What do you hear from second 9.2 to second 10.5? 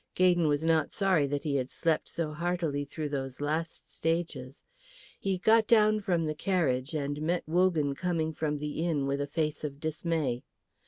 a face of dismay.